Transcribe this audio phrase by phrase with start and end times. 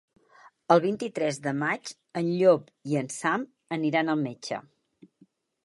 [0.75, 1.91] El vint-i-tres de maig
[2.23, 3.47] en Llop i en Sam
[3.81, 4.63] aniran al metge.